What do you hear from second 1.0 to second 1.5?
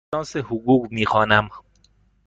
خوانم.